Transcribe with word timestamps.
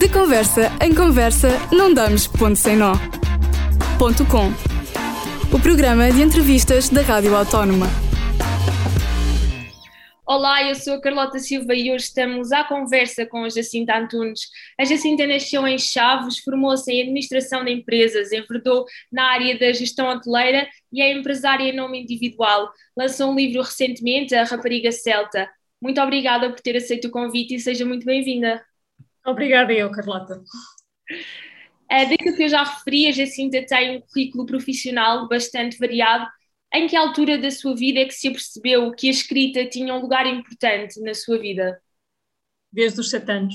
De 0.00 0.08
conversa 0.08 0.70
em 0.82 0.94
conversa, 0.94 1.50
não 1.70 1.92
damos 1.92 2.26
ponto 2.26 2.56
sem 2.56 2.74
nó. 2.74 2.94
Ponto 3.98 4.24
com. 4.24 4.48
O 5.54 5.60
programa 5.60 6.10
de 6.10 6.22
entrevistas 6.22 6.88
da 6.88 7.02
Rádio 7.02 7.36
Autónoma. 7.36 7.86
Olá, 10.26 10.66
eu 10.66 10.74
sou 10.74 10.94
a 10.94 11.00
Carlota 11.02 11.38
Silva 11.38 11.74
e 11.74 11.92
hoje 11.92 12.04
estamos 12.04 12.50
à 12.50 12.64
conversa 12.64 13.26
com 13.26 13.44
a 13.44 13.50
Jacinta 13.50 13.98
Antunes. 13.98 14.48
A 14.80 14.86
Jacinta 14.86 15.26
nasceu 15.26 15.68
em 15.68 15.78
Chaves, 15.78 16.38
formou-se 16.38 16.90
em 16.90 17.02
Administração 17.02 17.62
de 17.62 17.70
Empresas, 17.70 18.32
enverdou 18.32 18.86
na 19.12 19.24
área 19.24 19.58
da 19.58 19.70
gestão 19.70 20.08
hoteleira 20.08 20.66
e 20.90 21.02
é 21.02 21.12
empresária 21.12 21.64
em 21.64 21.76
nome 21.76 22.00
individual. 22.00 22.72
Lançou 22.96 23.32
um 23.32 23.36
livro 23.36 23.60
recentemente, 23.60 24.34
A 24.34 24.44
Rapariga 24.44 24.90
Celta. 24.92 25.46
Muito 25.78 26.00
obrigada 26.00 26.48
por 26.48 26.60
ter 26.60 26.78
aceito 26.78 27.08
o 27.08 27.10
convite 27.10 27.54
e 27.54 27.60
seja 27.60 27.84
muito 27.84 28.06
bem-vinda. 28.06 28.64
Obrigada 29.26 29.72
eu, 29.72 29.90
Carlota. 29.90 30.42
Daquilo 31.88 32.36
que 32.36 32.44
eu 32.44 32.48
já 32.48 32.62
referi, 32.62 33.08
a 33.08 33.12
Jacinta 33.12 33.64
tem 33.66 33.96
um 33.96 34.00
currículo 34.00 34.46
profissional 34.46 35.28
bastante 35.28 35.78
variado 35.78 36.26
em 36.72 36.86
que 36.86 36.96
altura 36.96 37.36
da 37.36 37.50
sua 37.50 37.74
vida 37.74 38.00
é 38.00 38.04
que 38.04 38.14
se 38.14 38.28
apercebeu 38.28 38.92
que 38.92 39.08
a 39.08 39.10
escrita 39.10 39.66
tinha 39.66 39.92
um 39.94 40.00
lugar 40.00 40.26
importante 40.26 41.00
na 41.00 41.14
sua 41.14 41.38
vida? 41.38 41.80
Desde 42.72 43.00
os 43.00 43.10
sete 43.10 43.30
anos. 43.30 43.54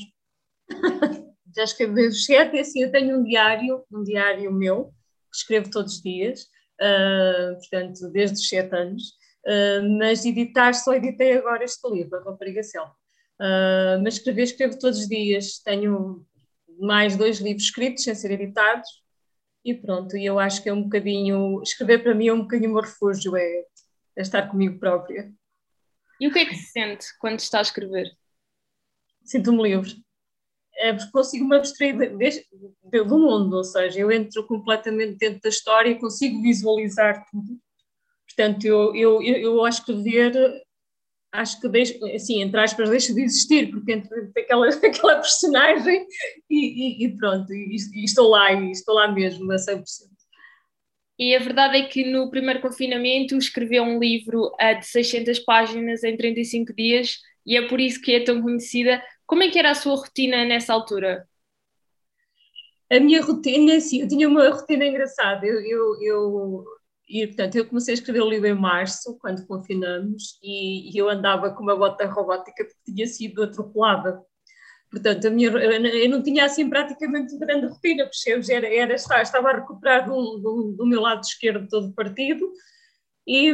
Já 1.56 1.64
escrevo 1.64 1.94
desde 1.94 2.20
os 2.20 2.26
sete, 2.26 2.60
assim, 2.60 2.84
eu 2.84 2.92
tenho 2.92 3.18
um 3.18 3.24
diário, 3.24 3.86
um 3.90 4.04
diário 4.04 4.52
meu, 4.52 4.94
que 5.32 5.38
escrevo 5.38 5.70
todos 5.72 5.96
os 5.96 6.02
dias, 6.02 6.50
uh, 6.82 7.56
portanto, 7.58 8.12
desde 8.12 8.36
os 8.36 8.50
sete 8.50 8.76
anos, 8.76 9.04
uh, 9.48 9.98
mas 9.98 10.26
editar, 10.26 10.74
só 10.74 10.94
editei 10.94 11.38
agora 11.38 11.64
este 11.64 11.90
livro, 11.90 12.18
a 12.18 12.24
Rapariga 12.24 12.62
Cel. 12.62 12.94
Uh, 13.40 14.02
mas 14.04 14.16
escrever, 14.16 14.44
escrevo 14.44 14.80
todos 14.80 15.00
os 15.00 15.08
dias, 15.08 15.60
tenho 15.60 16.26
mais 16.80 17.18
dois 17.18 17.40
livros 17.40 17.66
escritos, 17.66 18.04
sem 18.04 18.16
ser 18.16 18.32
editados, 18.32 18.90
e 19.64 19.74
pronto, 19.74 20.16
e 20.16 20.26
eu 20.26 20.40
acho 20.40 20.62
que 20.62 20.70
é 20.70 20.74
um 20.74 20.84
bocadinho, 20.84 21.62
escrever 21.64 22.04
para 22.04 22.14
mim 22.14 22.28
é 22.28 22.34
um 22.34 22.42
bocadinho 22.42 22.72
o 22.72 22.74
meu 22.76 22.84
refúgio, 22.84 23.36
é, 23.36 23.64
é 24.16 24.22
estar 24.22 24.48
comigo 24.50 24.80
própria. 24.80 25.34
E 26.20 26.28
o 26.28 26.32
que 26.32 26.40
é 26.40 26.46
que 26.46 26.56
se 26.56 26.72
sente 26.72 27.08
quando 27.20 27.40
está 27.40 27.60
a 27.60 27.64
escrever? 27.64 28.10
Sinto-me 29.24 29.64
livre. 29.64 29.96
É 30.78 30.94
porque 30.94 31.12
consigo 31.12 31.46
me 31.48 31.56
abstrair 31.56 31.96
do 33.06 33.20
mundo, 33.20 33.58
ou 33.58 33.64
seja, 33.64 34.00
eu 34.00 34.12
entro 34.12 34.46
completamente 34.46 35.18
dentro 35.18 35.42
da 35.42 35.50
história 35.50 35.90
e 35.90 36.00
consigo 36.00 36.42
visualizar 36.42 37.26
tudo. 37.32 37.60
Portanto, 38.28 38.66
eu, 38.66 38.96
eu, 38.96 39.24
eu, 39.24 39.38
eu 39.38 39.66
a 39.66 39.70
escrever 39.70 40.34
acho 41.40 41.60
que 41.60 41.68
deixo, 41.70 42.06
assim, 42.08 42.42
entre 42.42 42.60
aspas, 42.60 42.90
deixa 42.90 43.14
de 43.14 43.22
existir, 43.22 43.70
porque 43.72 43.94
entre 43.94 44.32
aquela, 44.38 44.68
aquela 44.70 45.16
personagem 45.16 46.06
e, 46.50 47.04
e, 47.04 47.06
e 47.06 47.16
pronto, 47.18 47.54
e, 47.54 47.76
e, 47.94 48.04
estou 48.04 48.30
lá, 48.30 48.54
e 48.54 48.72
estou 48.72 48.96
lá 48.96 49.12
mesmo 49.12 49.52
a 49.52 49.58
100%. 49.58 49.84
E 51.18 51.36
a 51.36 51.40
verdade 51.40 51.78
é 51.78 51.88
que 51.88 52.04
no 52.04 52.30
primeiro 52.30 52.62
confinamento 52.62 53.38
escreveu 53.38 53.84
um 53.84 54.00
livro 54.00 54.48
uh, 54.48 54.80
de 54.80 54.86
600 54.86 55.40
páginas 55.40 56.04
em 56.04 56.18
35 56.18 56.74
dias 56.74 57.20
e 57.46 57.56
é 57.56 57.68
por 57.68 57.80
isso 57.80 58.02
que 58.02 58.14
é 58.14 58.24
tão 58.24 58.42
conhecida. 58.42 59.02
Como 59.26 59.42
é 59.44 59.50
que 59.50 59.58
era 59.58 59.72
a 59.72 59.76
sua 59.76 59.96
rotina 59.96 60.44
nessa 60.44 60.74
altura? 60.74 61.26
A 62.92 63.00
minha 63.00 63.22
rotina, 63.22 63.80
sim, 63.80 64.02
eu 64.02 64.08
tinha 64.08 64.28
uma 64.28 64.50
rotina 64.50 64.86
engraçada. 64.86 65.46
Eu, 65.46 65.60
eu, 65.66 66.02
eu 66.02 66.66
e, 67.08 67.28
portanto, 67.28 67.56
eu 67.56 67.68
comecei 67.68 67.94
a 67.94 67.98
escrever 67.98 68.22
o 68.22 68.30
livro 68.30 68.48
em 68.48 68.56
março, 68.56 69.18
quando 69.20 69.46
confinamos, 69.46 70.40
e, 70.42 70.92
e 70.92 70.98
eu 70.98 71.08
andava 71.10 71.52
com 71.52 71.62
uma 71.62 71.76
bota 71.76 72.06
robótica 72.08 72.66
porque 72.66 72.92
tinha 72.92 73.06
sido 73.08 73.44
atropelada. 73.44 74.22
Portanto, 74.90 75.28
a 75.28 75.30
minha, 75.30 75.50
eu 75.50 76.10
não 76.10 76.24
tinha 76.24 76.46
assim 76.46 76.70
praticamente 76.70 77.38
grande 77.38 77.68
rotina, 77.68 78.06
percebes? 78.06 78.50
Era, 78.50 78.68
era, 78.74 78.96
estava 78.96 79.50
a 79.50 79.56
recuperar 79.56 80.06
do, 80.06 80.38
do, 80.38 80.76
do 80.78 80.86
meu 80.86 81.02
lado 81.02 81.24
esquerdo 81.24 81.68
todo 81.68 81.94
partido 81.94 82.52
e, 83.28 83.52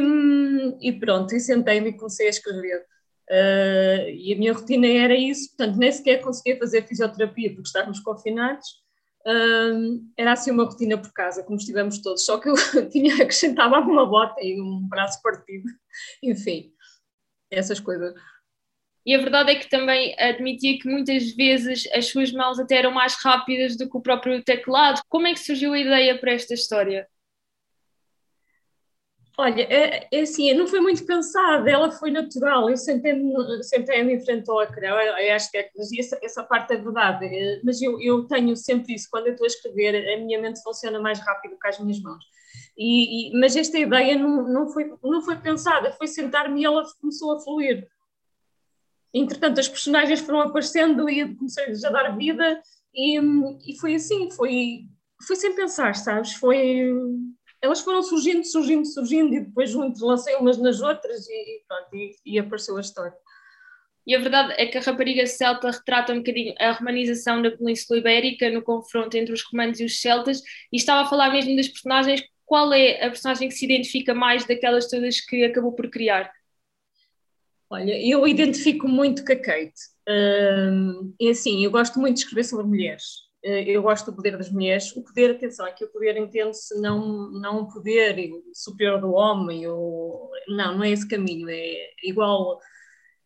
e 0.80 0.92
pronto, 0.92 1.34
e 1.34 1.40
sentei-me 1.40 1.90
e 1.90 1.96
comecei 1.96 2.26
a 2.26 2.30
escrever. 2.30 2.86
Uh, 3.30 4.08
e 4.10 4.32
a 4.34 4.38
minha 4.38 4.52
rotina 4.52 4.86
era 4.86 5.14
isso, 5.14 5.48
portanto, 5.56 5.78
nem 5.78 5.90
sequer 5.90 6.20
conseguia 6.20 6.58
fazer 6.58 6.86
fisioterapia 6.86 7.50
porque 7.50 7.68
estávamos 7.68 8.00
confinados 8.00 8.81
era 10.16 10.32
assim 10.32 10.50
uma 10.50 10.64
rotina 10.64 10.98
por 10.98 11.12
casa, 11.12 11.42
como 11.42 11.56
estivemos 11.56 11.98
todos, 12.00 12.24
só 12.24 12.38
que 12.38 12.48
eu 12.48 12.54
tinha, 12.90 13.14
acrescentava 13.14 13.78
uma 13.80 14.06
bota 14.06 14.40
e 14.42 14.60
um 14.60 14.86
braço 14.88 15.20
partido, 15.22 15.68
enfim, 16.22 16.72
essas 17.50 17.80
coisas. 17.80 18.14
E 19.04 19.14
a 19.14 19.18
verdade 19.18 19.50
é 19.50 19.56
que 19.56 19.68
também 19.68 20.14
admitia 20.18 20.78
que 20.78 20.88
muitas 20.88 21.32
vezes 21.32 21.88
as 21.92 22.06
suas 22.06 22.32
mãos 22.32 22.58
até 22.60 22.76
eram 22.76 22.92
mais 22.92 23.14
rápidas 23.14 23.76
do 23.76 23.90
que 23.90 23.96
o 23.96 24.00
próprio 24.00 24.42
teclado. 24.44 25.02
Como 25.08 25.26
é 25.26 25.32
que 25.32 25.40
surgiu 25.40 25.72
a 25.72 25.78
ideia 25.78 26.18
para 26.18 26.32
esta 26.32 26.54
história? 26.54 27.08
Olha, 29.38 29.62
é, 29.62 30.08
é, 30.12 30.20
assim, 30.20 30.52
não 30.52 30.66
foi 30.66 30.80
muito 30.80 31.06
pensada, 31.06 31.70
ela 31.70 31.90
foi 31.90 32.10
natural. 32.10 32.68
Eu 32.68 32.76
sentei-me 32.76 33.32
sentei 33.62 34.00
em 34.00 34.20
frente 34.22 34.50
ao 34.50 34.62
ecrã, 34.62 34.88
eu 34.88 35.34
acho 35.34 35.50
que 35.50 35.56
é, 35.56 35.70
essa, 35.98 36.18
essa 36.22 36.44
parte 36.44 36.74
é 36.74 36.76
verdade, 36.76 37.24
é, 37.24 37.60
mas 37.64 37.80
eu, 37.80 37.98
eu 38.00 38.26
tenho 38.26 38.54
sempre 38.56 38.94
isso, 38.94 39.08
quando 39.10 39.28
eu 39.28 39.32
estou 39.32 39.44
a 39.44 39.48
escrever, 39.48 39.96
a 40.14 40.18
minha 40.18 40.40
mente 40.40 40.62
funciona 40.62 41.00
mais 41.00 41.18
rápido 41.20 41.58
que 41.58 41.66
as 41.66 41.78
minhas 41.80 42.00
mãos. 42.02 42.22
E, 42.76 43.30
e, 43.30 43.40
mas 43.40 43.56
esta 43.56 43.78
ideia 43.78 44.18
não, 44.18 44.46
não, 44.46 44.68
foi, 44.68 44.92
não 45.02 45.22
foi 45.22 45.36
pensada, 45.36 45.92
foi 45.92 46.08
sentar-me 46.08 46.60
e 46.60 46.64
ela 46.66 46.84
começou 47.00 47.32
a 47.32 47.40
fluir. 47.40 47.88
Entretanto, 49.14 49.60
as 49.60 49.68
personagens 49.68 50.20
foram 50.20 50.40
aparecendo 50.40 51.08
e 51.08 51.34
comecei 51.36 51.64
a 51.86 51.90
dar 51.90 52.16
vida, 52.16 52.60
e, 52.94 53.18
e 53.66 53.78
foi 53.80 53.94
assim, 53.94 54.30
foi, 54.30 54.86
foi 55.26 55.36
sem 55.36 55.54
pensar, 55.54 55.94
sabes? 55.94 56.34
Foi 56.34 56.92
elas 57.62 57.80
foram 57.80 58.02
surgindo, 58.02 58.44
surgindo, 58.44 58.84
surgindo, 58.84 59.34
e 59.34 59.40
depois 59.40 59.72
lancei 59.72 60.34
umas 60.34 60.58
nas 60.58 60.80
outras 60.80 61.28
e, 61.28 61.62
pronto, 61.68 61.94
e, 61.94 62.16
e, 62.26 62.38
apareceu 62.38 62.76
a 62.76 62.80
história. 62.80 63.14
E 64.04 64.16
a 64.16 64.18
verdade 64.18 64.54
é 64.56 64.66
que 64.66 64.76
a 64.76 64.80
rapariga 64.80 65.24
celta 65.28 65.70
retrata 65.70 66.12
um 66.12 66.18
bocadinho 66.18 66.54
a 66.58 66.72
romanização 66.72 67.40
da 67.40 67.52
Península 67.52 68.00
Ibérica 68.00 68.50
no 68.50 68.60
confronto 68.60 69.16
entre 69.16 69.32
os 69.32 69.42
romanos 69.42 69.78
e 69.78 69.84
os 69.84 70.00
celtas, 70.00 70.42
e 70.72 70.76
estava 70.76 71.02
a 71.02 71.08
falar 71.08 71.30
mesmo 71.30 71.54
das 71.54 71.68
personagens. 71.68 72.20
Qual 72.44 72.72
é 72.74 73.02
a 73.02 73.08
personagem 73.08 73.48
que 73.48 73.54
se 73.54 73.64
identifica 73.64 74.12
mais 74.12 74.44
daquelas 74.44 74.88
todas 74.88 75.20
que 75.20 75.44
acabou 75.44 75.72
por 75.72 75.88
criar? 75.88 76.30
Olha, 77.70 77.96
eu 78.06 78.26
identifico 78.26 78.88
muito 78.88 79.24
com 79.24 79.32
a 79.32 79.36
Kate. 79.36 79.72
Um, 80.06 81.14
é 81.18 81.30
assim, 81.30 81.64
eu 81.64 81.70
gosto 81.70 81.98
muito 81.98 82.16
de 82.16 82.20
escrever 82.24 82.44
sobre 82.44 82.66
mulheres. 82.66 83.31
Eh, 83.42 83.64
eu 83.70 83.82
gosto 83.82 84.10
do 84.10 84.16
poder 84.16 84.36
das 84.38 84.50
mulheres. 84.50 84.94
O 84.96 85.02
poder, 85.02 85.32
atenção, 85.32 85.66
aqui 85.66 85.84
o 85.84 85.90
poder 85.92 86.16
entende-se 86.16 86.80
não, 86.80 87.30
não 87.32 87.60
um 87.62 87.66
poder 87.68 88.16
superior 88.54 89.00
do 89.00 89.12
homem, 89.12 89.66
ou, 89.66 90.30
não, 90.48 90.76
não 90.76 90.84
é 90.84 90.90
esse 90.90 91.08
caminho, 91.08 91.48
é 91.50 91.90
igual, 92.04 92.60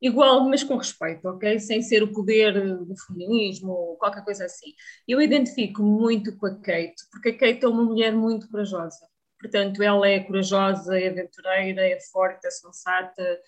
igual, 0.00 0.48
mas 0.48 0.64
com 0.64 0.76
respeito, 0.76 1.28
ok? 1.28 1.58
Sem 1.60 1.82
ser 1.82 2.02
o 2.02 2.12
poder 2.12 2.54
do 2.86 2.96
feminismo 3.06 3.72
ou 3.72 3.96
qualquer 3.98 4.24
coisa 4.24 4.46
assim. 4.46 4.72
Eu 5.08 5.20
identifico 5.20 5.82
muito 5.82 6.36
com 6.38 6.46
a 6.46 6.54
Kate, 6.60 6.96
porque 7.12 7.30
a 7.30 7.38
Kate 7.38 7.64
é 7.64 7.68
uma 7.68 7.84
mulher 7.84 8.12
muito 8.14 8.48
corajosa. 8.50 9.06
Portanto, 9.40 9.82
ela 9.82 10.08
é 10.08 10.20
corajosa, 10.20 10.98
é 10.98 11.08
aventureira, 11.08 11.86
é 11.86 11.98
forte, 12.12 12.46
é 12.46 12.50
sensata 12.50 13.40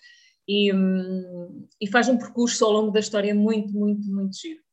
e, 0.47 0.73
hum, 0.73 1.67
e 1.81 1.87
faz 1.87 2.07
um 2.09 2.17
percurso 2.17 2.63
ao 2.65 2.71
longo 2.73 2.91
da 2.91 2.99
história 2.99 3.33
muito, 3.35 3.73
muito, 3.73 4.07
muito 4.11 4.35
giro 4.37 4.68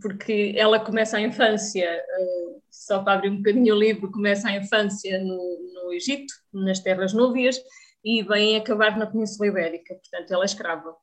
porque 0.00 0.54
ela 0.56 0.80
começa 0.80 1.16
a 1.16 1.20
infância, 1.20 2.02
uh, 2.18 2.62
só 2.70 3.02
para 3.02 3.14
abrir 3.14 3.30
um 3.30 3.36
bocadinho 3.36 3.74
o 3.74 3.78
livro, 3.78 4.10
começa 4.10 4.48
a 4.48 4.56
infância 4.56 5.18
no, 5.18 5.72
no 5.74 5.92
Egito, 5.92 6.32
nas 6.52 6.80
terras 6.80 7.12
núbias, 7.12 7.60
e 8.04 8.22
vem 8.22 8.56
acabar 8.56 8.96
na 8.96 9.06
Península 9.06 9.48
Ibérica, 9.48 9.94
portanto 9.94 10.30
ela 10.32 10.44
é 10.44 10.46
escrava. 10.46 10.94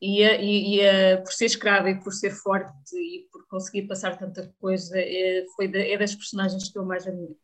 E, 0.00 0.22
e, 0.22 0.80
e 0.80 1.16
por 1.18 1.32
ser 1.32 1.46
escrava 1.46 1.90
e 1.90 1.98
por 1.98 2.12
ser 2.12 2.30
forte 2.30 2.94
e 2.94 3.26
por 3.32 3.46
conseguir 3.48 3.86
passar 3.86 4.18
tanta 4.18 4.52
coisa, 4.60 4.94
é, 4.98 5.44
foi 5.56 5.70
é 5.74 5.96
das 5.96 6.14
personagens 6.14 6.70
que 6.70 6.78
eu 6.78 6.84
mais 6.84 7.06
admiro. 7.06 7.36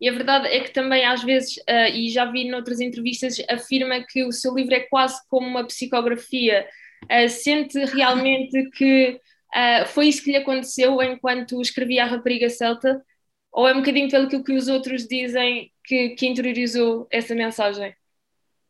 E 0.00 0.08
a 0.08 0.12
verdade 0.12 0.48
é 0.48 0.60
que 0.60 0.72
também 0.72 1.04
às 1.04 1.22
vezes, 1.22 1.56
uh, 1.56 1.90
e 1.94 2.10
já 2.10 2.30
vi 2.30 2.48
noutras 2.48 2.80
entrevistas, 2.80 3.36
afirma 3.48 4.04
que 4.06 4.24
o 4.24 4.32
seu 4.32 4.54
livro 4.54 4.74
é 4.74 4.80
quase 4.80 5.18
como 5.28 5.46
uma 5.46 5.66
psicografia, 5.66 6.68
Uh, 7.04 7.28
sente 7.28 7.78
realmente 7.84 8.70
que 8.70 9.20
uh, 9.54 9.86
foi 9.86 10.08
isso 10.08 10.22
que 10.22 10.30
lhe 10.30 10.38
aconteceu 10.38 11.02
enquanto 11.02 11.60
escrevia 11.60 12.04
a 12.04 12.06
rapariga 12.06 12.48
celta? 12.48 13.04
Ou 13.52 13.68
é 13.68 13.72
um 13.72 13.78
bocadinho 13.78 14.10
pelo 14.10 14.28
que 14.28 14.52
os 14.52 14.68
outros 14.68 15.06
dizem 15.06 15.70
que, 15.84 16.10
que 16.10 16.26
interiorizou 16.26 17.06
essa 17.10 17.34
mensagem? 17.34 17.94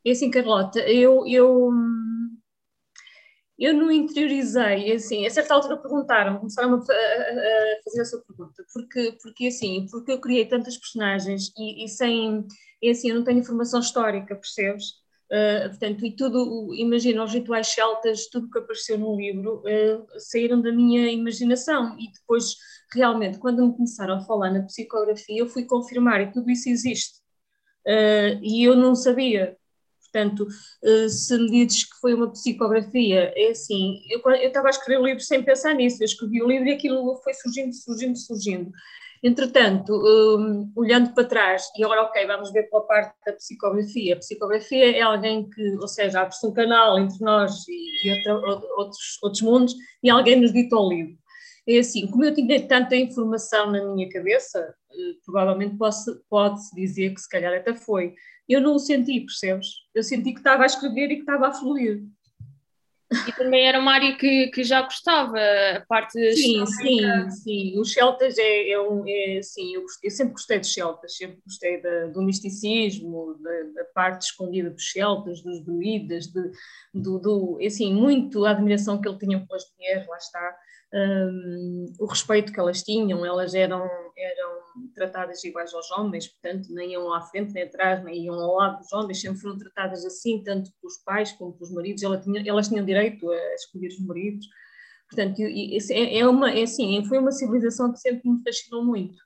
É 0.04 0.10
assim, 0.10 0.30
Carlota, 0.30 0.80
eu, 0.80 1.26
eu, 1.26 1.70
eu 3.58 3.72
não 3.72 3.90
interiorizei, 3.90 4.90
é 4.92 4.96
assim, 4.96 5.26
a 5.26 5.30
certa 5.30 5.54
altura 5.54 5.78
perguntaram, 5.78 6.38
começaram 6.38 6.74
a, 6.74 6.76
a, 6.76 6.78
a 6.78 7.82
fazer 7.84 8.02
essa 8.02 8.22
pergunta, 8.26 8.62
porque, 8.72 9.16
porque 9.22 9.46
assim, 9.46 9.86
porque 9.90 10.12
eu 10.12 10.20
criei 10.20 10.44
tantas 10.44 10.76
personagens 10.76 11.50
e, 11.56 11.84
e 11.84 11.88
sem, 11.88 12.46
é 12.82 12.90
assim, 12.90 13.08
eu 13.08 13.16
não 13.16 13.24
tenho 13.24 13.38
informação 13.38 13.80
histórica, 13.80 14.36
percebes? 14.36 15.03
Uh, 15.30 15.68
portanto, 15.70 16.04
e 16.04 16.14
tudo, 16.14 16.74
imagina, 16.74 17.24
os 17.24 17.32
rituais 17.32 17.68
celtas, 17.68 18.26
tudo 18.26 18.50
que 18.50 18.58
apareceu 18.58 18.98
no 18.98 19.16
livro, 19.16 19.62
uh, 19.62 20.20
saíram 20.20 20.60
da 20.60 20.70
minha 20.70 21.10
imaginação 21.10 21.96
e 21.98 22.12
depois, 22.12 22.56
realmente, 22.92 23.38
quando 23.38 23.66
me 23.66 23.74
começaram 23.74 24.14
a 24.16 24.20
falar 24.20 24.50
na 24.50 24.62
psicografia, 24.62 25.40
eu 25.40 25.48
fui 25.48 25.64
confirmar 25.64 26.20
e 26.20 26.30
tudo 26.30 26.50
isso 26.50 26.68
existe. 26.68 27.20
Uh, 27.86 28.38
e 28.42 28.64
eu 28.64 28.76
não 28.76 28.94
sabia. 28.94 29.56
Portanto, 30.02 30.46
se 31.08 31.36
me 31.36 31.66
dizes 31.66 31.86
que 31.86 31.98
foi 32.00 32.14
uma 32.14 32.30
psicografia, 32.30 33.32
é 33.34 33.50
assim, 33.50 34.00
eu, 34.08 34.20
eu 34.30 34.46
estava 34.46 34.68
a 34.68 34.70
escrever 34.70 35.00
o 35.00 35.04
livro 35.04 35.20
sem 35.20 35.42
pensar 35.42 35.74
nisso, 35.74 36.00
eu 36.00 36.04
escrevi 36.04 36.40
o 36.40 36.46
livro 36.46 36.68
e 36.68 36.72
aquilo 36.72 37.16
foi 37.16 37.34
surgindo, 37.34 37.74
surgindo, 37.74 38.16
surgindo. 38.16 38.70
Entretanto, 39.26 39.90
um, 39.94 40.70
olhando 40.76 41.14
para 41.14 41.24
trás, 41.24 41.70
e 41.78 41.82
agora, 41.82 42.02
ok, 42.02 42.26
vamos 42.26 42.52
ver 42.52 42.64
pela 42.64 42.82
parte 42.82 43.16
da 43.24 43.32
psicografia. 43.32 44.14
A 44.14 44.18
psicografia 44.18 44.98
é 44.98 45.00
alguém 45.00 45.48
que, 45.48 45.76
ou 45.76 45.88
seja, 45.88 46.20
abre-se 46.20 46.46
um 46.46 46.52
canal 46.52 46.98
entre 46.98 47.24
nós 47.24 47.66
e, 47.66 48.06
e 48.06 48.12
outra, 48.12 48.34
outros, 48.76 49.18
outros 49.22 49.40
mundos 49.40 49.74
e 50.02 50.10
alguém 50.10 50.38
nos 50.38 50.52
dita 50.52 50.76
o 50.76 50.86
livro. 50.86 51.16
É 51.66 51.78
assim, 51.78 52.06
como 52.06 52.22
eu 52.22 52.34
tinha 52.34 52.68
tanta 52.68 52.94
informação 52.96 53.70
na 53.70 53.82
minha 53.94 54.10
cabeça, 54.10 54.58
eh, 54.92 55.14
provavelmente 55.24 55.78
pode-se 56.28 56.74
dizer 56.76 57.14
que 57.14 57.20
se 57.22 57.28
calhar 57.30 57.54
até 57.54 57.74
foi. 57.74 58.14
Eu 58.46 58.60
não 58.60 58.74
o 58.74 58.78
senti, 58.78 59.20
percebes? 59.20 59.68
Eu 59.94 60.02
senti 60.02 60.32
que 60.32 60.40
estava 60.40 60.64
a 60.64 60.66
escrever 60.66 61.10
e 61.10 61.14
que 61.14 61.20
estava 61.20 61.48
a 61.48 61.52
fluir. 61.52 62.02
E 63.28 63.32
também 63.32 63.66
era 63.66 63.78
uma 63.78 63.92
área 63.92 64.16
que, 64.16 64.48
que 64.48 64.64
já 64.64 64.82
gostava, 64.82 65.38
a 65.38 65.80
parte 65.86 66.12
Sim, 66.34 66.66
sim, 66.66 67.30
sim. 67.30 67.78
Os 67.78 67.92
celtas 67.92 68.36
é, 68.38 68.70
é 68.70 68.80
um. 68.80 69.04
É, 69.06 69.40
sim, 69.42 69.74
eu, 69.74 69.84
eu, 70.02 70.10
sempre 70.10 70.32
gostei 70.32 70.58
dos 70.58 70.72
celtas, 70.72 71.16
sempre 71.16 71.38
gostei 71.44 71.80
da, 71.80 72.06
do 72.06 72.22
misticismo, 72.22 73.36
da, 73.40 73.62
da, 73.74 73.84
parte 73.94 74.22
escondida 74.22 74.70
dos 74.70 74.90
celtas, 74.90 75.42
dos 75.42 75.64
druidas, 75.64 76.26
de, 76.26 76.50
do, 76.92 77.18
do, 77.18 77.58
assim, 77.64 77.94
muito 77.94 78.44
a 78.44 78.50
admiração 78.50 79.00
que 79.00 79.08
ele 79.08 79.18
tinha 79.18 79.46
pelas 79.46 79.64
mulheres, 79.76 80.06
lá 80.08 80.16
está 80.16 80.56
um, 80.94 81.92
o 81.98 82.06
respeito 82.06 82.52
que 82.52 82.60
elas 82.60 82.82
tinham, 82.82 83.26
elas 83.26 83.54
eram, 83.54 83.82
eram 84.16 84.63
tratadas 84.94 85.42
iguais 85.44 85.72
aos 85.74 85.90
homens, 85.92 86.28
portanto, 86.28 86.72
nem 86.72 86.92
iam 86.92 87.12
à 87.12 87.20
frente 87.22 87.52
nem 87.52 87.64
atrás, 87.64 88.02
nem 88.04 88.24
iam 88.24 88.34
ao 88.34 88.56
lado 88.56 88.78
dos 88.78 88.92
homens, 88.92 89.20
sempre 89.20 89.40
foram 89.40 89.58
tratadas 89.58 90.04
assim, 90.04 90.42
tanto 90.42 90.70
pelos 90.80 90.98
pais 90.98 91.32
como 91.32 91.52
pelos 91.52 91.72
maridos, 91.72 92.02
elas 92.02 92.24
tinham, 92.24 92.42
elas 92.46 92.68
tinham 92.68 92.84
direito 92.84 93.30
a 93.30 93.54
escolher 93.54 93.88
os 93.88 94.00
maridos, 94.00 94.46
portanto, 95.08 95.40
é, 95.40 96.18
é 96.18 96.26
uma, 96.26 96.50
é 96.50 96.62
assim, 96.62 97.04
foi 97.04 97.18
uma 97.18 97.32
civilização 97.32 97.92
que 97.92 98.00
sempre 98.00 98.28
me 98.28 98.42
fascinou 98.42 98.84
muito. 98.84 99.18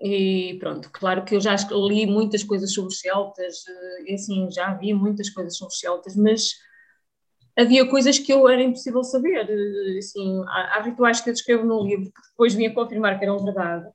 E 0.00 0.56
pronto, 0.58 0.90
claro 0.92 1.24
que 1.24 1.36
eu 1.36 1.40
já 1.40 1.54
li 1.70 2.06
muitas 2.06 2.42
coisas 2.42 2.72
sobre 2.72 2.92
os 2.92 3.00
celtas, 3.00 3.64
eh, 4.08 4.14
assim, 4.14 4.50
já 4.50 4.74
vi 4.74 4.92
muitas 4.92 5.30
coisas 5.30 5.56
sobre 5.56 5.72
os 5.72 5.78
celtas, 5.78 6.16
mas 6.16 6.50
havia 7.56 7.88
coisas 7.88 8.18
que 8.18 8.32
eu 8.32 8.48
era 8.48 8.62
impossível 8.62 9.04
saber. 9.04 9.48
Eh, 9.48 9.98
assim, 9.98 10.42
há, 10.48 10.78
há, 10.78 10.82
rituais 10.82 11.20
que 11.20 11.30
eu 11.30 11.34
descrevo 11.34 11.64
no 11.64 11.82
livro 11.84 12.06
que 12.06 12.28
depois 12.30 12.54
vinha 12.54 12.74
confirmar 12.74 13.18
que 13.18 13.24
eram 13.24 13.42
verdade, 13.44 13.86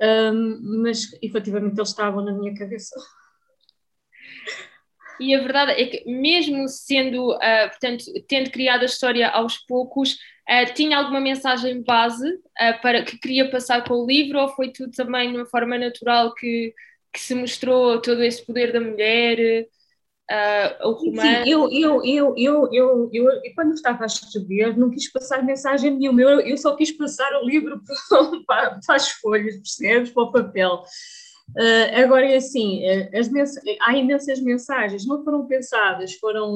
um, 0.00 0.82
mas 0.82 1.12
efetivamente 1.22 1.76
eles 1.76 1.88
estavam 1.88 2.24
na 2.24 2.32
minha 2.32 2.54
cabeça. 2.54 2.94
E 5.20 5.34
a 5.34 5.40
verdade 5.40 5.72
é 5.72 5.86
que, 5.86 6.04
mesmo 6.08 6.68
sendo, 6.68 7.34
uh, 7.34 7.68
portanto, 7.70 8.04
tendo 8.28 8.50
criado 8.50 8.82
a 8.82 8.86
história 8.86 9.28
aos 9.28 9.58
poucos, 9.58 10.12
uh, 10.12 10.72
tinha 10.74 10.96
alguma 10.96 11.20
mensagem 11.20 11.82
base 11.82 12.28
uh, 12.28 12.80
para 12.80 13.02
que 13.02 13.18
queria 13.18 13.50
passar 13.50 13.82
com 13.84 13.94
o 13.94 14.06
livro, 14.06 14.38
ou 14.38 14.48
foi 14.48 14.70
tudo 14.70 14.92
também 14.92 15.32
de 15.32 15.36
uma 15.36 15.46
forma 15.46 15.76
natural 15.76 16.34
que, 16.34 16.72
que 17.12 17.20
se 17.20 17.34
mostrou 17.34 18.00
todo 18.00 18.22
esse 18.22 18.46
poder 18.46 18.72
da 18.72 18.80
mulher? 18.80 19.66
Uh, 20.30 20.88
o 20.88 20.92
romance. 20.92 21.44
Sim, 21.44 21.50
eu, 21.50 21.70
eu, 21.70 22.04
eu, 22.04 22.34
eu, 22.36 22.68
eu, 22.72 23.10
eu, 23.12 23.30
eu, 23.30 23.54
quando 23.54 23.72
estava 23.72 24.04
a 24.04 24.06
escrever, 24.06 24.76
não 24.76 24.90
quis 24.90 25.10
passar 25.10 25.42
mensagem 25.44 25.96
nenhuma, 25.96 26.20
eu, 26.20 26.40
eu 26.40 26.56
só 26.56 26.76
quis 26.76 26.92
passar 26.92 27.30
o 27.40 27.46
livro 27.46 27.80
para, 28.46 28.78
para 28.84 28.96
as 28.96 29.10
folhas, 29.10 29.56
percebes? 29.56 30.10
Para 30.10 30.22
o 30.22 30.32
papel. 30.32 30.82
Uh, 31.56 32.04
agora 32.04 32.30
é 32.30 32.36
assim, 32.36 32.82
as 33.14 33.30
há 33.80 33.96
imensas 33.96 34.40
mensagens, 34.40 35.06
não 35.06 35.24
foram 35.24 35.46
pensadas, 35.46 36.12
foram, 36.14 36.52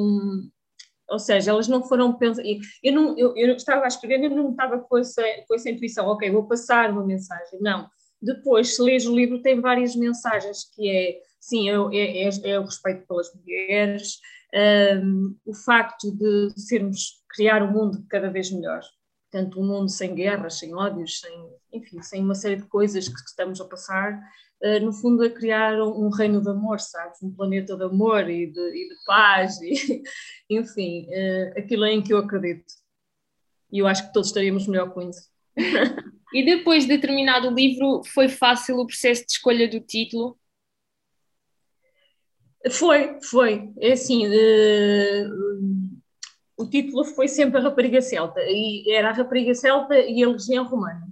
ou 1.09 1.19
seja, 1.19 1.51
elas 1.51 1.67
não 1.67 1.83
foram 1.83 2.13
pensadas. 2.13 2.51
Eu, 2.83 2.93
não, 2.93 3.19
eu, 3.19 3.35
eu 3.37 3.57
estava 3.57 3.85
a 3.85 3.89
escrever, 3.89 4.23
eu 4.23 4.31
não 4.31 4.51
estava 4.51 4.79
com 4.79 4.99
essa, 4.99 5.23
com 5.49 5.55
essa 5.55 5.71
intuição, 5.71 6.07
ok, 6.09 6.31
vou 6.31 6.47
passar 6.47 6.91
uma 6.91 7.05
mensagem. 7.05 7.59
Não. 7.61 7.89
Depois, 8.21 8.77
se 8.77 8.83
lês 8.83 9.07
o 9.07 9.17
livro, 9.17 9.43
tem 9.43 9.61
várias 9.61 9.97
mensagens 9.97 10.65
que 10.73 10.89
é 10.89 11.17
sim, 11.43 11.69
é, 11.69 11.75
é, 11.75 12.29
é, 12.29 12.50
é 12.53 12.61
o 12.61 12.65
respeito 12.65 13.05
pelas 13.06 13.35
mulheres, 13.35 14.21
um, 15.03 15.37
o 15.44 15.53
facto 15.53 16.17
de 16.17 16.53
sermos, 16.56 17.21
criar 17.29 17.62
um 17.62 17.73
mundo 17.73 18.06
cada 18.09 18.31
vez 18.31 18.50
melhor. 18.53 18.81
Portanto, 19.31 19.61
um 19.61 19.67
mundo 19.67 19.91
sem 19.91 20.15
guerras, 20.15 20.59
sem 20.59 20.75
ódios, 20.75 21.19
sem, 21.19 21.50
enfim, 21.73 22.00
sem 22.03 22.23
uma 22.23 22.35
série 22.35 22.56
de 22.56 22.69
coisas 22.69 23.09
que 23.09 23.19
estamos 23.27 23.61
a 23.61 23.65
passar, 23.65 24.21
uh, 24.62 24.85
no 24.85 24.93
fundo, 24.93 25.25
a 25.25 25.31
criar 25.31 25.83
um, 25.83 26.06
um, 26.06 26.11
reino 26.11 26.41
de 26.41 26.50
amor, 26.50 26.79
sabes? 26.79 27.21
Um 27.23 27.35
planeta 27.35 27.77
de 27.77 27.85
amor 27.85 28.29
e 28.31 28.47
de, 28.47 28.61
e 28.61 28.89
de 28.89 29.05
paz, 29.05 29.59
e, 29.62 30.03
enfim, 30.50 31.09
uh, 31.09 31.59
aquilo 31.59 31.85
é 31.85 31.93
em 31.93 32.03
que 32.03 32.12
eu 32.12 32.19
acredito. 32.19 32.75
E 33.73 33.79
eu 33.79 33.87
acho 33.87 34.06
que 34.06 34.12
todos 34.12 34.29
estaríamos 34.29 34.69
melhor 34.69 34.93
com 34.93 35.09
isso. 35.09 35.29
e 36.35 36.44
depois 36.44 36.87
de 36.87 36.99
terminado 36.99 37.49
o 37.49 37.55
livro, 37.55 38.03
foi 38.05 38.29
fácil 38.29 38.77
o 38.77 38.87
processo 38.87 39.25
de 39.25 39.33
escolha 39.33 39.67
do 39.67 39.81
título? 39.81 40.39
Foi, 42.70 43.19
foi. 43.23 43.73
É 43.81 43.93
assim, 43.93 44.26
uh, 44.26 45.31
o 46.56 46.69
título 46.69 47.05
foi 47.05 47.26
sempre 47.26 47.59
a 47.59 47.62
Rapariga 47.62 48.00
Celta, 48.00 48.41
e 48.47 48.93
era 48.93 49.11
a 49.11 49.12
Rapariga 49.12 49.55
Celta 49.55 49.99
e 49.99 50.23
a 50.23 50.29
Legião 50.29 50.64
Romana. 50.64 51.06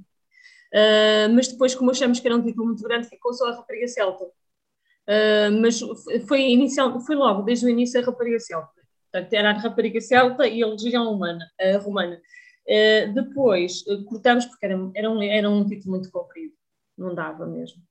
Uh, 0.72 1.28
mas 1.34 1.48
depois, 1.48 1.74
como 1.74 1.90
achamos 1.90 2.20
que 2.20 2.28
era 2.28 2.36
um 2.36 2.42
título 2.42 2.66
muito 2.66 2.82
grande, 2.84 3.08
ficou 3.08 3.34
só 3.34 3.48
a 3.48 3.56
Rapariga 3.56 3.88
Celta. 3.88 4.24
Uh, 4.24 5.60
mas 5.60 5.80
foi, 6.28 6.42
inicial, 6.42 7.00
foi 7.00 7.16
logo, 7.16 7.42
desde 7.42 7.66
o 7.66 7.68
início, 7.68 8.00
a 8.00 8.04
Rapariga 8.04 8.38
Celta. 8.38 8.80
Portanto, 9.10 9.32
era 9.32 9.50
a 9.50 9.54
Rapariga 9.54 10.00
Celta 10.00 10.46
e 10.46 10.62
a 10.62 10.66
Legião 10.68 11.12
Humana, 11.12 11.44
a 11.60 11.78
Romana. 11.78 12.20
depois, 13.12 13.82
cortamos 14.08 14.46
porque 14.46 14.66
era, 14.66 14.78
era, 14.94 15.10
um, 15.10 15.20
era 15.20 15.50
um 15.50 15.66
título 15.66 15.96
muito 15.96 16.10
comprido, 16.12 16.54
não 16.96 17.12
dava 17.12 17.44
mesmo. 17.44 17.82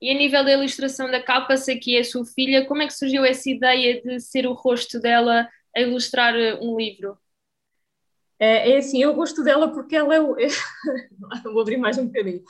E 0.00 0.10
a 0.10 0.14
nível 0.14 0.42
da 0.42 0.52
ilustração 0.52 1.10
da 1.10 1.22
capa, 1.22 1.56
sei 1.56 1.78
que 1.78 1.96
é 1.96 2.00
a 2.00 2.04
sua 2.04 2.24
filha, 2.24 2.66
como 2.66 2.82
é 2.82 2.86
que 2.86 2.94
surgiu 2.94 3.24
essa 3.24 3.50
ideia 3.50 4.00
de 4.00 4.18
ser 4.18 4.46
o 4.46 4.54
rosto 4.54 4.98
dela 4.98 5.48
a 5.76 5.80
ilustrar 5.80 6.34
eh, 6.34 6.58
um 6.60 6.76
livro? 6.76 7.18
É, 8.38 8.70
é 8.72 8.76
assim, 8.78 9.02
eu 9.02 9.14
gosto 9.14 9.44
dela 9.44 9.70
porque 9.70 9.94
ela 9.94 10.14
é 10.14 10.20
o. 10.20 10.34
Vou 11.52 11.60
abrir 11.60 11.76
mais 11.76 11.98
um 11.98 12.06
bocadinho. 12.06 12.42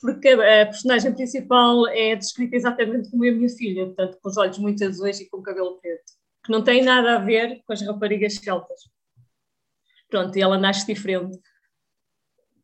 Porque 0.00 0.28
a 0.28 0.66
personagem 0.66 1.14
principal 1.14 1.86
é 1.88 2.16
descrita 2.16 2.56
exatamente 2.56 3.10
como 3.10 3.24
a 3.24 3.32
minha 3.32 3.48
filha, 3.48 3.86
portanto, 3.86 4.18
com 4.20 4.28
os 4.28 4.36
olhos 4.36 4.58
muito 4.58 4.84
azuis 4.84 5.20
e 5.20 5.28
com 5.28 5.38
o 5.38 5.42
cabelo 5.42 5.78
preto, 5.80 6.12
que 6.44 6.52
não 6.52 6.62
tem 6.62 6.82
nada 6.84 7.16
a 7.16 7.18
ver 7.18 7.62
com 7.64 7.72
as 7.72 7.82
raparigas 7.82 8.34
celtas. 8.34 8.80
Pronto, 10.08 10.36
e 10.36 10.40
ela 10.40 10.58
nasce 10.58 10.86
diferente. 10.86 11.38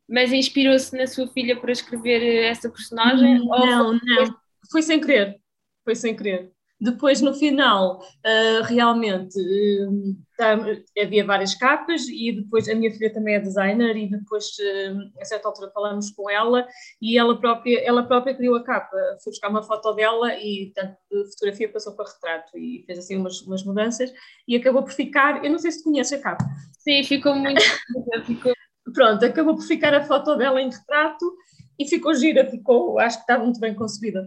Mas 0.09 0.33
inspirou-se 0.33 0.97
na 0.97 1.07
sua 1.07 1.27
filha 1.29 1.59
para 1.59 1.73
escrever 1.73 2.45
essa 2.45 2.69
personagem? 2.69 3.39
Não, 3.39 3.87
ou... 3.87 3.95
não. 3.95 4.35
Foi 4.71 4.83
sem 4.83 5.01
querer. 5.01 5.41
Foi 5.85 5.95
sem 5.95 6.15
querer. 6.15 6.55
Depois, 6.81 7.23
no 7.23 7.33
final, 7.33 7.99
uh, 7.99 8.63
realmente 8.65 9.39
uh, 9.39 10.83
havia 11.01 11.25
várias 11.25 11.55
capas 11.55 12.03
e 12.09 12.33
depois 12.33 12.69
a 12.69 12.75
minha 12.75 12.91
filha 12.91 13.11
também 13.11 13.37
é 13.37 13.41
designer 13.41 13.97
e 13.97 14.11
depois, 14.11 14.45
uh, 14.59 15.21
a 15.21 15.25
certa 15.25 15.49
altura, 15.49 15.71
falamos 15.73 16.11
com 16.11 16.29
ela 16.29 16.67
e 17.01 17.17
ela 17.17 17.41
própria, 17.41 17.81
ela 17.87 18.03
própria 18.03 18.35
criou 18.35 18.57
a 18.57 18.65
capa. 18.65 18.97
Foi 19.23 19.31
buscar 19.31 19.49
uma 19.49 19.63
foto 19.63 19.95
dela 19.95 20.35
e, 20.35 20.73
tanto 20.75 20.97
de 21.11 21.31
fotografia 21.31 21.73
passou 21.73 21.95
para 21.95 22.11
retrato 22.11 22.59
e 22.59 22.83
fez 22.85 22.99
assim 22.99 23.17
umas, 23.17 23.41
umas 23.43 23.65
mudanças 23.65 24.13
e 24.47 24.57
acabou 24.57 24.83
por 24.83 24.93
ficar. 24.93 25.43
Eu 25.45 25.53
não 25.53 25.59
sei 25.59 25.71
se 25.71 25.83
conheces 25.83 26.19
a 26.19 26.23
capa. 26.23 26.45
Sim, 26.81 27.03
ficou 27.05 27.35
muito. 27.35 27.63
ficou 28.27 28.53
pronto, 28.95 29.25
acabou 29.25 29.55
por 29.55 29.65
ficar 29.65 29.93
a 29.93 30.05
foto 30.05 30.37
dela 30.37 30.63
em 30.63 30.71
retrato 30.71 31.37
e 31.79 31.87
ficou 31.87 32.15
gira, 32.15 32.49
ficou, 32.49 32.99
acho 32.99 33.19
que 33.19 33.23
está 33.25 33.39
muito 33.39 33.61
bem 33.61 33.75
concebida. 33.75 34.27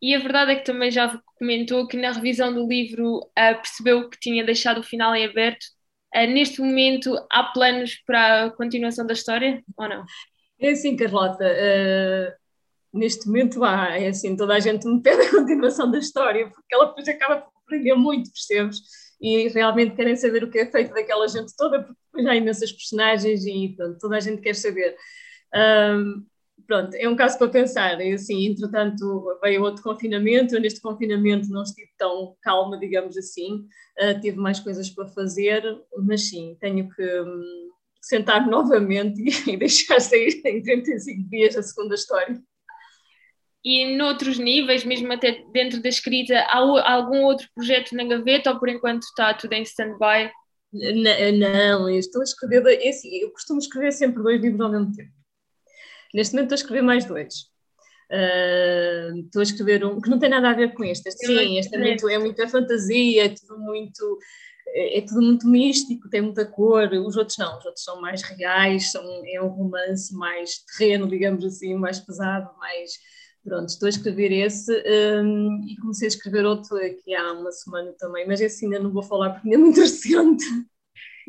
E 0.00 0.14
a 0.14 0.18
verdade 0.20 0.52
é 0.52 0.56
que 0.56 0.64
também 0.64 0.90
já 0.92 1.20
comentou 1.38 1.88
que 1.88 1.96
na 1.96 2.12
revisão 2.12 2.54
do 2.54 2.68
livro 2.68 3.18
uh, 3.18 3.56
percebeu 3.56 4.08
que 4.08 4.20
tinha 4.20 4.44
deixado 4.44 4.78
o 4.78 4.84
final 4.84 5.12
em 5.14 5.24
aberto. 5.24 5.64
Uh, 6.14 6.26
neste 6.28 6.60
momento, 6.60 7.18
há 7.30 7.42
planos 7.42 7.96
para 8.06 8.44
a 8.44 8.50
continuação 8.50 9.04
da 9.04 9.14
história 9.14 9.60
ou 9.76 9.88
não? 9.88 10.04
É 10.60 10.70
assim, 10.70 10.96
Carlota. 10.96 11.44
Uh, 11.44 12.96
neste 12.96 13.26
momento 13.26 13.64
há. 13.64 13.98
É 13.98 14.08
assim, 14.08 14.36
toda 14.36 14.54
a 14.54 14.60
gente 14.60 14.86
me 14.86 15.02
pede 15.02 15.22
a 15.22 15.30
continuação 15.30 15.90
da 15.90 15.98
história, 15.98 16.48
porque 16.48 16.74
ela 16.74 16.86
depois 16.86 17.08
acaba 17.08 17.40
por 17.40 17.50
aprender 17.64 17.94
muito, 17.94 18.30
percebes? 18.30 18.80
e 19.20 19.48
realmente 19.48 19.96
querem 19.96 20.16
saber 20.16 20.44
o 20.44 20.50
que 20.50 20.58
é 20.58 20.70
feito 20.70 20.94
daquela 20.94 21.26
gente 21.26 21.54
toda, 21.56 21.82
porque 21.82 22.00
já 22.22 22.32
há 22.32 22.36
imensas 22.36 22.72
personagens 22.72 23.44
e 23.46 23.74
pronto, 23.76 23.98
toda 23.98 24.16
a 24.16 24.20
gente 24.20 24.42
quer 24.42 24.54
saber. 24.54 24.96
Um, 25.54 26.26
pronto, 26.66 26.94
é 26.94 27.08
um 27.08 27.16
caso 27.16 27.38
para 27.38 27.48
pensar. 27.48 28.00
E 28.00 28.12
assim, 28.12 28.46
entretanto, 28.46 29.38
veio 29.42 29.62
outro 29.62 29.82
confinamento. 29.82 30.54
Eu, 30.54 30.60
neste 30.60 30.80
confinamento, 30.80 31.48
não 31.48 31.62
estive 31.62 31.90
tão 31.96 32.36
calma, 32.42 32.78
digamos 32.78 33.16
assim. 33.16 33.66
Uh, 34.00 34.20
tive 34.20 34.36
mais 34.36 34.60
coisas 34.60 34.90
para 34.90 35.08
fazer, 35.08 35.62
mas 36.06 36.28
sim, 36.28 36.56
tenho 36.60 36.88
que 36.88 37.20
um, 37.20 37.68
sentar 38.00 38.46
novamente 38.48 39.22
e, 39.50 39.56
deixar 39.56 40.00
sair 40.00 40.40
em 40.44 40.62
35 40.62 41.30
dias 41.30 41.56
a 41.56 41.62
segunda 41.62 41.94
história. 41.94 42.40
E 43.64 43.96
noutros 43.96 44.38
níveis, 44.38 44.84
mesmo 44.84 45.12
até 45.12 45.42
dentro 45.52 45.82
da 45.82 45.88
escrita, 45.88 46.38
há 46.38 46.92
algum 46.92 47.24
outro 47.24 47.48
projeto 47.54 47.94
na 47.94 48.04
gaveta 48.04 48.52
ou 48.52 48.58
por 48.58 48.68
enquanto 48.68 49.02
está 49.02 49.34
tudo 49.34 49.52
em 49.52 49.62
stand-by? 49.62 50.30
Não, 50.72 51.88
eu 51.88 51.98
estou 51.98 52.20
a 52.20 52.24
escrever, 52.24 52.62
esse, 52.82 53.22
eu 53.22 53.30
costumo 53.30 53.58
escrever 53.58 53.92
sempre 53.92 54.22
dois 54.22 54.40
livros 54.40 54.60
ao 54.60 54.70
mesmo 54.70 54.92
tempo. 54.92 55.12
Neste 56.14 56.34
momento 56.34 56.52
estou 56.52 56.56
a 56.56 56.62
escrever 56.62 56.82
mais 56.82 57.04
dois. 57.04 57.34
Uh, 58.10 59.18
estou 59.24 59.40
a 59.40 59.42
escrever 59.42 59.84
um 59.84 60.00
que 60.00 60.08
não 60.08 60.18
tem 60.18 60.30
nada 60.30 60.50
a 60.50 60.54
ver 60.54 60.72
com 60.72 60.84
este. 60.84 61.08
este 61.08 61.26
sim, 61.26 61.58
este 61.58 61.76
é 61.76 61.78
muito, 61.78 62.08
é 62.08 62.18
muita 62.18 62.48
fantasia, 62.48 63.26
é 63.26 63.28
tudo 63.28 63.58
muito 63.58 64.18
é, 64.74 64.98
é, 64.98 65.00
tudo 65.02 65.22
muito 65.22 65.46
místico, 65.46 66.08
tem 66.08 66.20
muita 66.20 66.44
cor. 66.44 66.88
Os 66.92 67.16
outros 67.16 67.38
não, 67.38 67.58
os 67.58 67.64
outros 67.64 67.84
são 67.84 68.00
mais 68.00 68.22
reais, 68.22 68.90
são, 68.90 69.02
é 69.26 69.42
um 69.42 69.48
romance 69.48 70.14
mais 70.14 70.58
terreno, 70.58 71.08
digamos 71.08 71.44
assim, 71.44 71.74
mais 71.74 71.98
pesado, 71.98 72.50
mais. 72.58 72.92
Pronto, 73.48 73.70
estou 73.70 73.86
a 73.86 73.88
escrever 73.88 74.30
esse 74.30 74.70
um, 75.22 75.66
e 75.66 75.74
comecei 75.76 76.06
a 76.06 76.10
escrever 76.10 76.44
outro 76.44 76.76
aqui 76.76 77.14
há 77.14 77.32
uma 77.32 77.50
semana 77.50 77.94
também, 77.98 78.26
mas 78.26 78.42
esse 78.42 78.66
ainda 78.66 78.78
não 78.78 78.92
vou 78.92 79.02
falar 79.02 79.30
porque 79.30 79.48
ainda 79.48 79.58
é 79.58 79.64
muito 79.64 79.80
recente. 79.80 80.44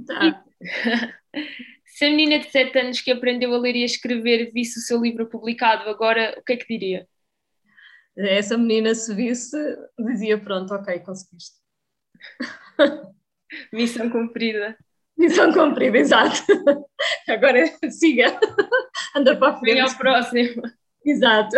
Tá. 0.06 0.44
Se 1.86 2.06
a 2.06 2.10
menina 2.10 2.40
de 2.40 2.50
7 2.52 2.78
anos 2.78 3.02
que 3.02 3.12
aprendeu 3.12 3.54
a 3.54 3.58
ler 3.58 3.76
e 3.78 3.84
a 3.84 3.86
escrever 3.86 4.52
visse 4.52 4.80
o 4.80 4.82
seu 4.82 5.02
livro 5.02 5.28
publicado 5.28 5.90
agora, 5.90 6.36
o 6.38 6.44
que 6.44 6.54
é 6.54 6.58
que 6.58 6.68
diria? 6.68 7.08
Essa 8.18 8.58
menina, 8.58 8.94
se 8.94 9.14
visse, 9.16 9.58
dizia: 9.98 10.38
Pronto, 10.38 10.74
ok, 10.74 11.00
conseguiste. 11.00 11.56
Missão 13.72 14.10
cumprida. 14.10 14.78
Missão 15.18 15.54
cumprida, 15.54 15.98
exato. 15.98 16.42
Agora 17.28 17.66
siga, 17.90 18.38
anda 19.16 19.38
para 19.38 19.54
a 19.54 19.60
frente. 19.60 19.74
Vem 19.74 19.82
ao 19.82 19.98
próximo. 19.98 20.62
Exato. 21.06 21.58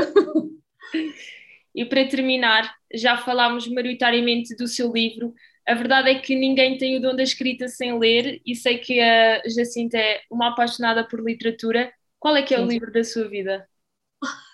E 1.74 1.86
para 1.86 2.07
terminar, 2.07 2.74
já 2.93 3.17
falámos 3.17 3.67
maioritariamente 3.67 4.55
do 4.55 4.67
seu 4.67 4.91
livro, 4.91 5.33
a 5.67 5.74
verdade 5.74 6.10
é 6.10 6.19
que 6.19 6.36
ninguém 6.36 6.77
tem 6.77 6.98
o 6.98 7.01
dom 7.01 7.15
da 7.15 7.24
escrita 7.24 7.67
sem 7.67 7.98
ler 7.98 8.41
e 8.45 8.55
sei 8.55 8.77
que 8.77 9.00
a 9.00 9.41
Jacinta 9.48 9.98
é 9.98 10.21
uma 10.29 10.50
apaixonada 10.50 11.07
por 11.07 11.21
literatura. 11.21 11.91
Qual 12.19 12.36
é 12.36 12.41
que 12.41 12.53
é 12.53 12.57
Sim. 12.57 12.63
o 12.63 12.67
livro 12.67 12.91
da 12.91 13.03
sua 13.03 13.27
vida? 13.29 13.67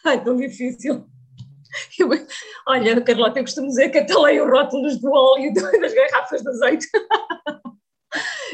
Ai, 0.05 0.23
tão 0.23 0.37
difícil. 0.37 1.05
Eu, 1.99 2.09
olha, 2.67 3.01
Carlota, 3.01 3.39
eu 3.39 3.43
costumo 3.43 3.67
dizer 3.67 3.89
que 3.89 3.97
até 3.97 4.15
leio 4.15 4.49
rótulos 4.49 4.99
do 4.99 5.11
óleo 5.11 5.53
das 5.53 5.93
garrafas 5.93 6.41
de 6.41 6.49
azeite. 6.49 6.87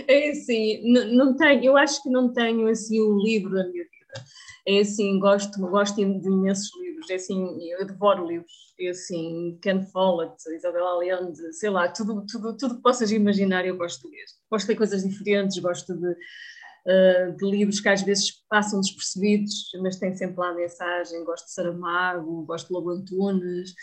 É 0.08 0.32
assim, 0.32 0.82
não, 0.92 1.06
não 1.13 1.38
tenho, 1.38 1.63
eu 1.63 1.78
acho 1.78 2.02
que 2.02 2.10
não 2.10 2.34
tenho 2.34 2.68
assim 2.68 3.00
um 3.02 3.20
livro 3.20 3.52
da 3.52 3.63
minha 3.63 3.84
vida. 3.84 4.25
É 4.68 4.80
assim, 4.80 5.20
gosto, 5.20 5.60
gosto 5.62 5.96
de 5.96 6.02
imensos 6.02 6.75
livros, 6.75 6.83
é 7.10 7.16
assim, 7.16 7.58
eu 7.70 7.86
devoro 7.86 8.28
livros 8.28 8.74
e 8.78 8.90
assim, 8.90 9.58
Ken 9.62 9.82
Follett, 9.82 10.36
Isabel 10.56 10.86
Allende, 10.86 11.54
sei 11.54 11.70
lá, 11.70 11.88
tudo, 11.88 12.26
tudo, 12.26 12.58
tudo 12.58 12.76
que 12.76 12.82
possas 12.82 13.12
imaginar 13.12 13.66
eu 13.66 13.78
gosto 13.78 14.08
de 14.08 14.16
ler. 14.16 14.26
Gosto 14.50 14.68
de 14.68 14.76
coisas 14.76 15.04
diferentes, 15.04 15.58
gosto 15.60 15.94
de, 15.94 16.10
uh, 16.10 17.36
de 17.38 17.46
livros 17.50 17.80
que 17.80 17.90
às 17.90 18.02
vezes 18.02 18.44
passam 18.50 18.82
despercebidos, 18.82 19.72
mas 19.82 19.98
têm 19.98 20.16
sempre 20.16 20.40
lá 20.40 20.50
a 20.50 20.56
mensagem, 20.56 21.24
gosto 21.24 21.46
de 21.46 21.54
Saramago, 21.54 22.44
gosto 22.44 22.68
de 22.68 22.74
Lobo 22.74 22.90
Antunes, 22.92 23.74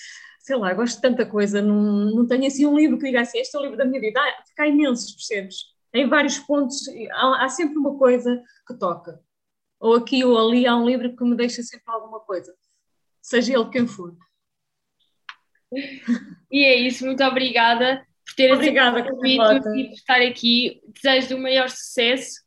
sei 0.40 0.56
lá, 0.56 0.72
gosto 0.74 0.96
de 0.96 1.02
tanta 1.02 1.26
coisa, 1.26 1.62
não, 1.62 2.10
não 2.14 2.26
tenho 2.26 2.46
assim 2.46 2.66
um 2.66 2.76
livro 2.76 2.98
que 2.98 3.06
diga 3.06 3.20
assim, 3.20 3.38
este 3.38 3.56
é 3.56 3.58
o 3.60 3.62
livro 3.62 3.76
da 3.76 3.84
minha 3.84 4.00
vida, 4.00 4.20
ah, 4.20 4.42
fica 4.46 4.66
imensos, 4.66 5.12
percebes? 5.12 5.56
Em 5.92 6.08
vários 6.08 6.38
pontos, 6.38 6.88
há, 7.12 7.44
há 7.44 7.48
sempre 7.48 7.76
uma 7.78 7.98
coisa 7.98 8.42
que 8.66 8.74
toca. 8.74 9.20
Ou 9.78 9.94
aqui 9.94 10.24
ou 10.24 10.36
ali 10.38 10.66
há 10.66 10.76
um 10.76 10.86
livro 10.86 11.16
que 11.16 11.24
me 11.24 11.36
deixa 11.36 11.62
sempre 11.62 11.90
alguma 11.92 12.20
coisa, 12.20 12.54
seja 13.30 13.54
ele 13.54 13.70
quem 13.70 13.86
for. 13.86 14.14
E 16.50 16.64
é 16.64 16.74
isso, 16.74 17.06
muito 17.06 17.22
obrigada 17.22 18.04
por 18.26 18.34
ter 18.34 18.52
obrigada, 18.52 19.02
convite 19.02 19.42
e 19.76 19.84
por 19.84 19.94
estar 19.94 20.20
aqui. 20.20 20.80
Desejo 20.94 21.36
o 21.36 21.42
maior 21.42 21.68
sucesso. 21.68 22.40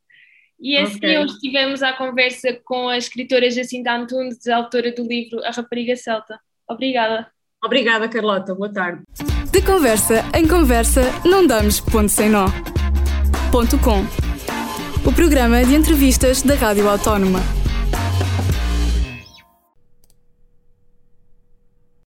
E 0.59 0.77
assim 0.77 0.97
okay. 0.97 1.17
hoje 1.17 1.33
estivemos 1.33 1.81
à 1.81 1.93
conversa 1.93 2.57
com 2.63 2.87
a 2.87 2.97
escritora 2.97 3.49
Jacinta 3.49 3.93
Antunes, 3.93 4.45
autora 4.47 4.91
do 4.91 5.03
livro 5.03 5.43
A 5.43 5.51
Rapariga 5.51 5.95
Celta. 5.95 6.39
Obrigada. 6.69 7.29
Obrigada, 7.63 8.07
Carlota. 8.07 8.53
Boa 8.53 8.71
tarde. 8.71 9.03
De 9.51 9.61
conversa 9.61 10.23
em 10.35 10.47
conversa, 10.47 11.01
não 11.25 11.45
damos 11.45 11.79
ponto 11.79 12.09
sem 12.09 12.29
nó. 12.29 12.47
Ponto 13.51 13.77
com. 13.79 14.01
O 15.07 15.13
programa 15.13 15.63
de 15.63 15.75
entrevistas 15.75 16.41
da 16.41 16.55
Rádio 16.55 16.89
Autónoma. 16.89 17.62